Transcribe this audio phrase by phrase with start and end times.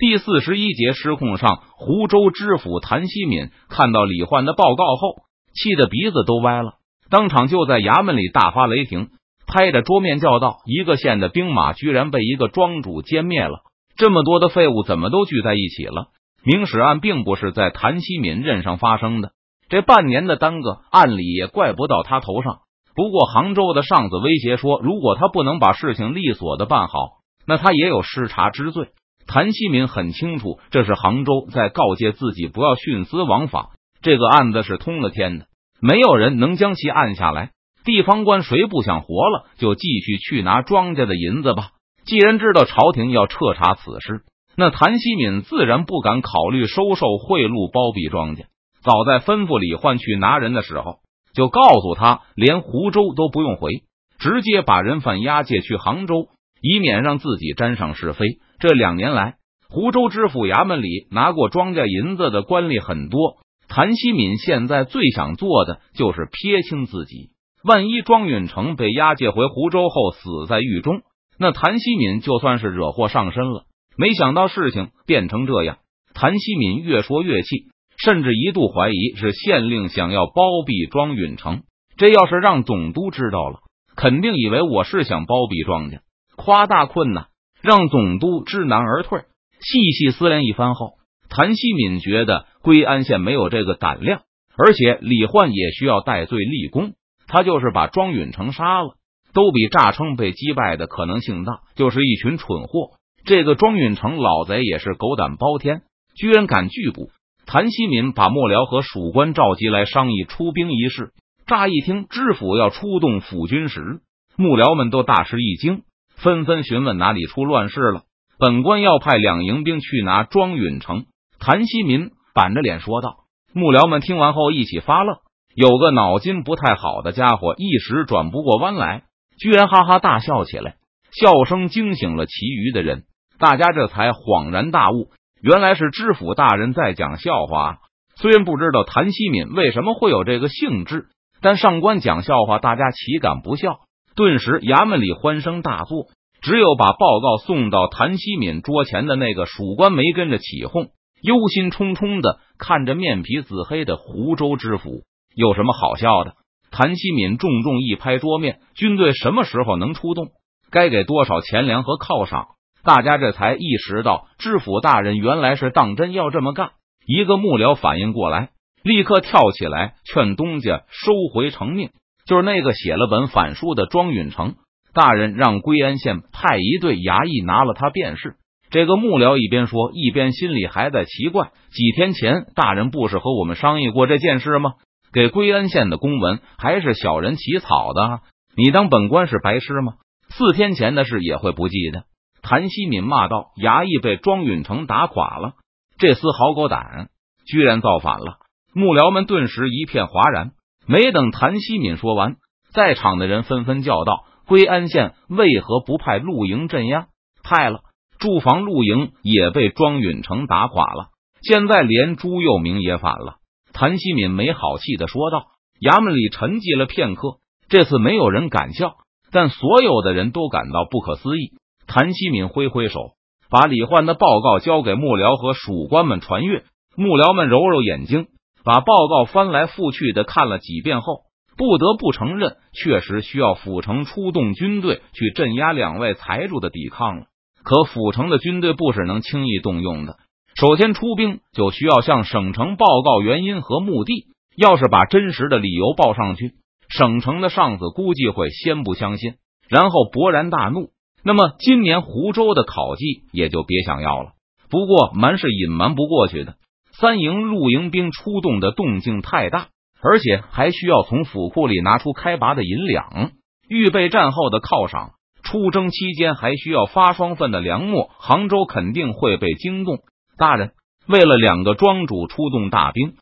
[0.00, 5.16] 第四十一节失控上，湖州知府谭希敏看到李焕的报告后，
[5.52, 6.76] 气得鼻子都歪了，
[7.10, 9.10] 当场就在衙门里大发雷霆，
[9.46, 13.60] 拍着桌面叫道：“一个县的兵马居然被一个庄主歼灭了！
[13.94, 16.06] 这么多的废物怎么都聚在一起了？”
[16.42, 19.32] 明史案并不是在谭希敏任上发生的，
[19.68, 22.60] 这半年的耽搁，按理也怪不到他头上。
[22.94, 28.88] 不过杭州的上司威胁说，如果他不能把事情利索的办好，那他也有失察之罪。
[29.26, 33.70] 谭希敏很清楚，这是杭州在告诫自己不要徇私枉法。
[34.02, 35.46] 这个案子是通了天的，
[35.80, 37.50] 没有人能将其按下来。
[37.84, 41.70] 地方官谁不想活了，就继续去拿庄家的银子吧。
[42.04, 44.22] 既然知道朝廷要彻查此事，
[44.56, 48.44] 那谭希敏自然不敢考虑收受贿赂、包庇庄家。
[48.82, 50.98] 早在吩咐李焕去拿人的时候，
[51.34, 53.70] 就告诉他，连湖州都不用回，
[54.18, 56.28] 直接把人犯押解去杭州，
[56.60, 58.26] 以免让自己沾上是非。
[58.60, 59.36] 这两年来，
[59.70, 63.38] 湖州知府衙门里拿过庄稼银子的官吏很多。
[63.68, 67.30] 谭希敏现在最想做的就是撇清自己。
[67.64, 71.00] 万一庄允成被押解回湖州后死在狱中，
[71.38, 73.64] 那谭希敏就算是惹祸上身了。
[73.96, 75.78] 没想到事情变成这样，
[76.12, 81.62] 谭希敏越说越气，甚至一度怀疑是县令想要包庇庄允成。
[81.96, 83.60] 这要是让总督知道了，
[83.96, 86.00] 肯定以为我是想包庇庄家，
[86.36, 87.28] 夸大困难。
[87.62, 89.20] 让总督知难而退。
[89.60, 90.94] 细细思量一番后，
[91.28, 94.22] 谭希敏觉得归安县没有这个胆量，
[94.56, 96.92] 而且李焕也需要戴罪立功。
[97.26, 98.94] 他就是把庄允成杀了，
[99.32, 101.60] 都比诈称被击败的可能性大。
[101.76, 102.92] 就是一群蠢货。
[103.24, 105.82] 这个庄允成老贼也是狗胆包天，
[106.16, 107.10] 居然敢拒捕。
[107.46, 111.10] 谭希敏把幕僚和属官召集来商议出兵一事。
[111.46, 114.00] 乍一听知府要出动府军时，
[114.36, 115.82] 幕僚们都大吃一惊。
[116.22, 118.02] 纷纷询问哪里出乱事了。
[118.38, 121.04] 本官要派两营兵去拿庄允成。
[121.38, 123.16] 谭希民板着脸说道。
[123.52, 125.16] 幕僚们听完后一起发愣，
[125.54, 129.02] 有个脑筋不太好的家伙一时转不过弯来，
[129.38, 130.76] 居然哈哈大笑起来，
[131.10, 133.02] 笑声惊醒了其余的人。
[133.38, 135.08] 大家这才恍然大悟，
[135.42, 137.78] 原来是知府大人在讲笑话。
[138.14, 141.06] 虽然不知道谭希敏为什么会有这个兴致，
[141.40, 143.80] 但上官讲笑话，大家岂敢不笑？
[144.20, 146.08] 顿时，衙门里欢声大作。
[146.42, 150.88] 只有把报告送到谭希敏桌前的那个属官没跟着起哄，
[151.22, 155.04] 忧心忡忡的看着面皮紫黑的湖州知府。
[155.34, 156.34] 有什么好笑的？
[156.70, 160.28] 谭希敏重重一拍桌面：“军队什么时候能出动？
[160.70, 162.48] 该给多少钱粮和犒赏？”
[162.84, 166.72] 大家这才意识到，知府大人原来是当真要这么干。
[167.06, 168.50] 一个幕僚反应过来，
[168.82, 171.88] 立刻跳起来劝东家收回成命。
[172.30, 174.54] 就是那个写了本反书的庄允成
[174.94, 178.36] 大人，让归安县派一队衙役拿了他便是。
[178.70, 184.74] 这个幕僚一边说，一边心里还在奇怪：几天前大人不是和我们商议过这件事吗？
[185.12, 188.20] 给归安县的公文还是小人起草的？
[188.56, 189.94] 你当本官是白痴吗？
[190.28, 192.04] 四天前的事也会不记得？
[192.42, 195.54] 谭希敏骂道：“衙役被庄允成打垮了，
[195.98, 197.08] 这厮好狗胆，
[197.44, 198.36] 居然造反了！”
[198.72, 200.52] 幕僚们顿时一片哗然。
[200.90, 202.34] 没等谭希敏说完，
[202.74, 207.06] 在场的人纷纷叫道：“归安县为何不派露营镇压？
[207.44, 207.82] 派了，
[208.18, 211.10] 驻防露营也被庄允成打垮了。
[211.42, 213.36] 现在连朱佑明也反了。”
[213.72, 215.44] 谭希敏没好气的说道。
[215.80, 218.96] 衙门里沉寂了片刻，这次没有人敢笑，
[219.30, 221.52] 但所有的人都感到不可思议。
[221.86, 223.12] 谭希敏挥挥手，
[223.48, 226.64] 把李焕的报告交给幕僚和属官们传阅。
[226.96, 228.26] 幕僚们揉揉眼睛。
[228.64, 231.22] 把报告翻来覆去的看了几遍后，
[231.56, 237.26] 不得不承认，确实需要府城出动军队去镇压两位财主的抵抗了。
[237.62, 240.16] 可府城的军队不是能轻易动用的。
[240.54, 244.26] 首先出兵就需要向省城报告原因和目的。
[244.56, 246.52] 要是把真实的理由报上去，
[246.88, 249.34] 省城的上司估计会先不相信，
[249.68, 250.90] 然后勃然大怒。
[251.22, 254.32] 那么今年湖州的考绩也就别想要了。
[254.68, 256.56] 不过瞒是隐瞒不过去的。
[257.00, 259.68] 三营露营兵出动的动静太大，
[260.02, 263.32] 而且还需要从府库里拿出开拔的银两，
[263.66, 265.12] 预备战后的犒赏。
[265.42, 270.00] 出征期间还需要发双份的粮秣，杭州肯定会被惊动。
[270.36, 270.72] 大人，
[271.08, 273.14] 为了两个庄主出动大兵，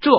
[0.00, 0.10] 这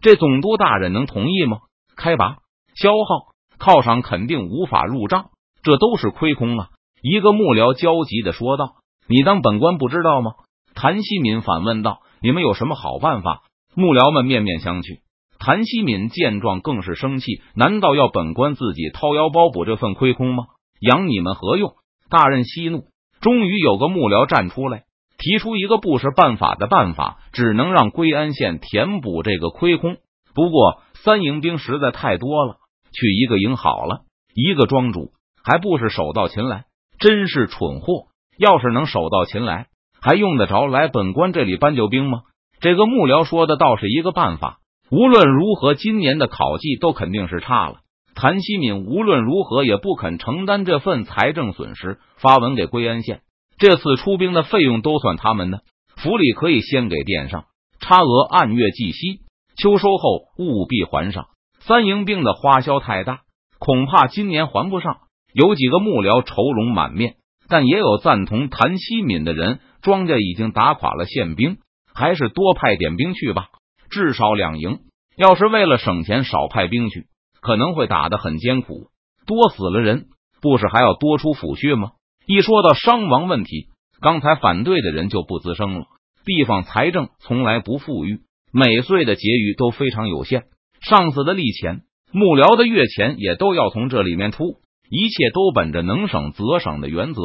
[0.00, 1.58] 这总督大人能同意吗？
[1.96, 2.38] 开拔、
[2.74, 5.30] 消耗、犒赏肯定无法入账，
[5.62, 6.68] 这都是亏空啊。
[7.00, 8.74] 一个幕僚焦急的说道
[9.06, 10.32] ：“你当本官不知道吗？”
[10.74, 12.00] 谭希敏反问道。
[12.26, 13.42] 你们有什么好办法？
[13.76, 14.98] 幕僚们面面相觑。
[15.38, 20.46] 谭希敏见状更是生气，难道要本官自己掏腰包补这份亏空吗？
[20.80, 21.74] 养你们何用？
[22.10, 22.86] 大人息怒。
[23.20, 24.86] 终于有个幕僚站出来，
[25.18, 29.98] 提出一个不是办法的办法，只能让归安县填补这个亏空。
[30.34, 32.56] 不过三营兵实在太多了，
[32.92, 34.00] 去一个营好了，
[34.34, 35.12] 一个庄主
[35.44, 36.64] 还不是手到擒来，
[36.98, 38.08] 真是蠢货！
[38.36, 39.68] 要是能手到擒来，
[40.06, 42.20] 还用得着来本官这里搬救兵吗？
[42.60, 44.58] 这个幕僚说的倒是一个办法。
[44.88, 47.78] 无论如何，今年的考绩都肯定是差了。
[48.14, 53.22] 谭希敏无论如何也不肯承担这份财政损失，发文给归安县，
[53.58, 55.62] 这次出兵的费用都算他们的，
[55.96, 57.46] 府里可以先给垫上，
[57.80, 59.22] 差额按月计息。
[59.60, 61.26] 秋收后务必还上。
[61.58, 63.22] 三营兵的花销太大，
[63.58, 64.98] 恐怕今年还不上。
[65.34, 67.16] 有几个幕僚愁容满面，
[67.48, 69.58] 但也有赞同谭希敏的人。
[69.86, 71.58] 庄家已经打垮了宪兵，
[71.94, 73.50] 还是多派点兵去吧，
[73.88, 74.80] 至少两营。
[75.16, 77.06] 要是为了省钱少派兵去，
[77.40, 78.88] 可能会打得很艰苦，
[79.28, 80.06] 多死了人，
[80.42, 81.92] 不是还要多出抚恤吗？
[82.26, 83.68] 一说到伤亡问题，
[84.00, 85.84] 刚才反对的人就不吱声了。
[86.24, 88.22] 地方财政从来不富裕。
[88.52, 90.46] 每岁的结余都非常有限，
[90.80, 94.56] 上司的利钱、幕僚的月钱也都要从这里面出，
[94.90, 97.20] 一切都本着能省则省的原则。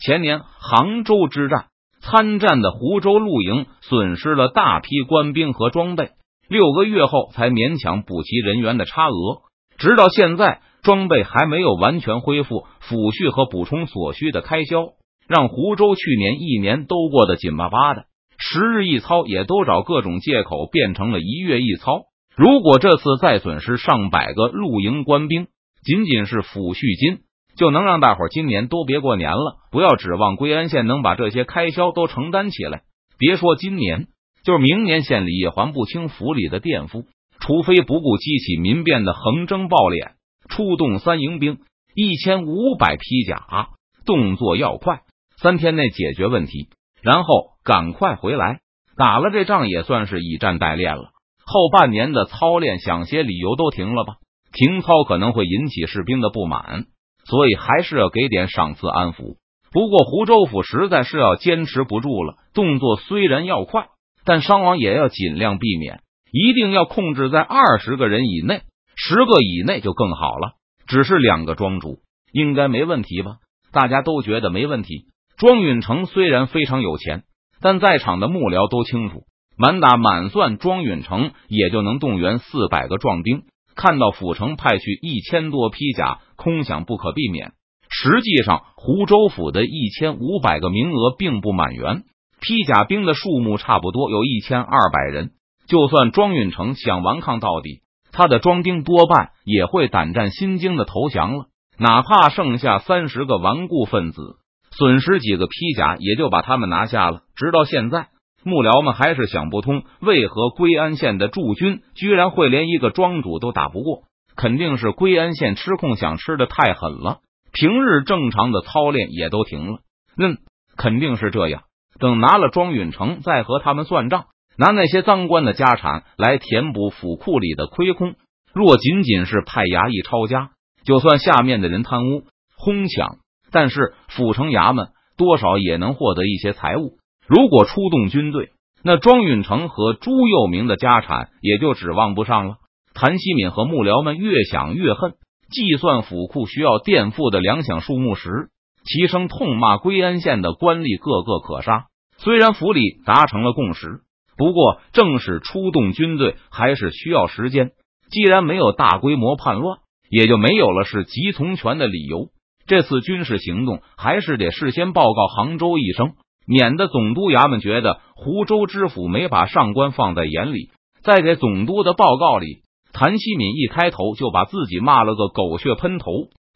[0.00, 1.66] 前年杭州之战，
[2.06, 6.10] 参战的湖州露营损失了大批官兵和装备，
[6.48, 9.42] 六个月后才勉强补齐人员的差额，
[9.76, 14.90] 直到现在装备还没有完全恢复，抚恤和补充所需的开销，
[15.26, 18.04] 让湖州去年一年都过得紧巴巴的。
[18.38, 22.02] 十日一操也都找各种借口变成了一月一操。
[22.36, 25.48] 如果这次再损失上百个露营官兵，
[25.82, 27.24] 仅仅是抚恤金
[27.56, 29.56] 就能让大伙今年都别过年了。
[29.70, 32.82] 不要指望归安县能把这些开销都承担起来。
[33.18, 34.06] 别说今年，
[34.44, 37.04] 就是明年县里也还不清府里的垫付。
[37.38, 40.12] 除非不顾激起民变的横征暴敛，
[40.48, 41.58] 出动三营兵
[41.94, 43.68] 一千五百披甲，
[44.06, 45.00] 动作要快，
[45.40, 46.68] 三天内解决问题。
[47.02, 48.60] 然后赶快回来，
[48.96, 51.10] 打了这仗也算是以战代练了。
[51.44, 54.14] 后半年的操练，想些理由都停了吧？
[54.52, 56.86] 停操可能会引起士兵的不满，
[57.28, 59.36] 所以还是要给点赏赐安抚。
[59.72, 63.88] 不过湖州府实在是要坚持不住了，动作虽然要快，
[64.24, 66.00] 但伤亡也要尽量避免，
[66.32, 68.62] 一定要控制在二十个人以内，
[68.94, 70.52] 十个以内就更好了。
[70.86, 71.98] 只是两个庄主，
[72.32, 73.32] 应该没问题吧？
[73.72, 75.06] 大家都觉得没问题。
[75.36, 77.24] 庄允成虽然非常有钱，
[77.60, 79.24] 但在场的幕僚都清楚，
[79.58, 83.42] 满打满算庄允成也就能动员四百个壮丁。
[83.76, 87.52] 看到府城派去一千多披甲，空想不可避免。
[87.88, 92.04] 实际上，湖州府的一千五百个名额并不满员，
[92.40, 95.30] 披甲兵的数目差不多有一千二百人。
[95.68, 97.82] 就算庄允成想顽抗到底，
[98.12, 101.46] 他的庄丁多半也会胆战心惊的投降了。
[101.78, 104.36] 哪怕剩下三十个顽固分子。
[104.78, 107.20] 损失几个披甲，也就把他们拿下了。
[107.34, 108.08] 直到现在，
[108.46, 114.04] 幕僚们还是想不通，为何归安县的驻军居然会连一个庄主都打不过？
[114.36, 117.18] 肯定是归安县吃空饷吃的太狠了，
[117.52, 119.78] 平日正常的操练也都停了。
[120.16, 120.38] 嗯，
[120.76, 121.64] 肯定是这样。
[121.98, 124.26] 等拿了庄允城，再和他们算账，
[124.56, 128.14] 拿那些赃官的家产来填补府库里的亏空。
[128.54, 130.50] 若仅仅是派衙役抄家，
[130.84, 132.22] 就算下面的人贪污
[132.56, 133.16] 哄抢。
[133.50, 136.98] 但是府城衙门多少也能获得一些财物。
[137.26, 138.50] 如果出动军队，
[138.82, 142.56] 那庄允成和朱佑明的家产也就指望不上了。
[142.94, 145.14] 谭希敏和幕僚们越想越恨，
[145.50, 148.48] 计算府库需要垫付的粮饷数目时，
[148.84, 151.86] 齐声痛骂归安县的官吏个个可杀。
[152.18, 154.00] 虽然府里达成了共识，
[154.36, 157.72] 不过正式出动军队还是需要时间。
[158.08, 159.78] 既然没有大规模叛乱，
[160.08, 162.28] 也就没有了是急从权的理由。
[162.68, 166.14] 这次军事行动还是得事先报告杭州一声，
[166.46, 170.70] 免得总督衙门觉得湖州知府没把上官放在眼里。
[171.02, 172.62] 在给总督的报告里，
[172.92, 176.10] 谭希敏一开头就把自己骂了个狗血喷头，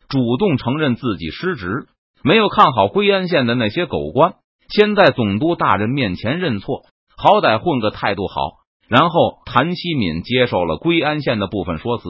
[0.08, 1.86] 主动承认自己失职，
[2.22, 4.34] 没有看好归安县的那些狗官，
[4.68, 6.82] 先在总督大人面前认错，
[7.16, 8.34] 好歹混个态度好。
[8.88, 12.04] 然后谭希敏接受了归安县的部分说辞，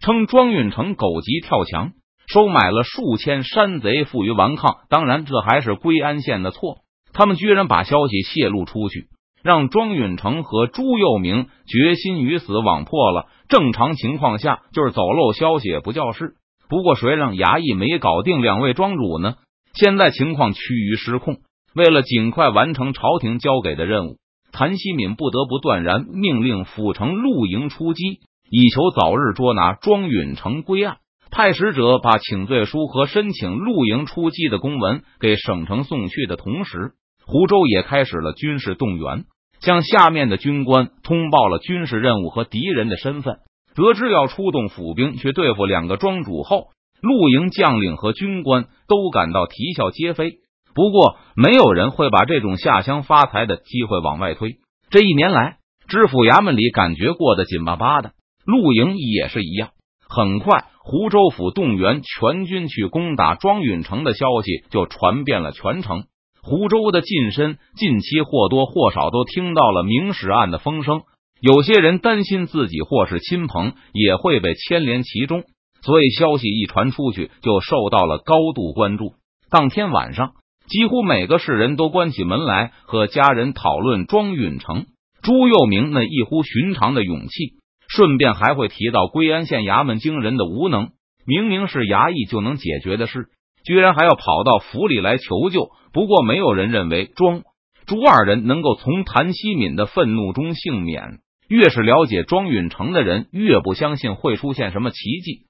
[0.00, 1.92] 称庄运成狗急跳墙。
[2.32, 4.82] 收买了数千山贼，负隅顽抗。
[4.88, 6.76] 当然，这还是归安县的错。
[7.20, 9.08] 他们居然把消息泄露出去，
[9.42, 13.26] 让庄允成和朱佑明决心于死，网破了。
[13.46, 16.36] 正常情况下，就是走漏消息也不叫事。
[16.70, 19.34] 不过，谁让衙役没搞定两位庄主呢？
[19.74, 21.40] 现在情况趋于失控。
[21.74, 24.16] 为了尽快完成朝廷交给的任务，
[24.50, 30.96] 谭希敏不得不断然命令府城露营出击，以求早日捉拿庄允成归案。
[31.30, 36.92] 派使者把请罪书和申请露营出击的公文给省城送去的同时，
[37.30, 39.22] 湖州也开始了军事动员，
[39.60, 43.36] 向下面的军官通报了军事任务和敌人的身份。
[43.76, 46.70] 得知要出动府兵去对付两个庄主后，
[47.00, 50.38] 陆营将领和军官都感到啼笑皆非。
[50.74, 54.56] 不过，没有人会把这种下乡发财的机会往外推。
[54.90, 58.10] 这一年来，知府衙门里感觉过得紧巴巴的，
[58.44, 59.68] 陆营也是一样。
[60.08, 66.06] 很快，湖州府动员全军去攻打庄允城的消息就传遍了全城。
[66.42, 71.02] 湖州的近身近期或多或少都听到了明史案的风声，
[71.40, 75.44] 有些人担心自己或是亲朋也会被牵连其中，
[75.82, 79.14] 所以消息一传出去就受到了高度关注。
[79.50, 80.32] 当天晚上，
[80.68, 84.86] 几乎每个市人都关起门来和家人讨论庄允成。
[85.22, 87.60] 朱佑明那异乎寻常的勇气。
[87.92, 90.90] 顺便还会提到归安县衙门惊人的无能，
[91.26, 93.26] 明明是衙役就能解决的事，
[93.64, 95.70] 居然还要跑到府里来求救。
[95.92, 97.42] 不过，没有人认为庄
[97.86, 101.18] 朱二人能够从谭希敏的愤怒中幸免。
[101.48, 105.49] 越是了解庄允成的人，越不相信会出现什么奇迹。